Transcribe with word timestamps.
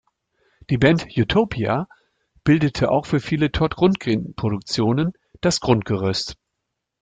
Die 0.71 0.79
Band 0.79 1.05
Utopia 1.15 1.87
bildete 2.43 2.89
auch 2.89 3.05
für 3.05 3.19
viele 3.19 3.51
Todd-Rundgren-Produktionen 3.51 5.13
das 5.41 5.59
Grundgerüst. 5.59 6.37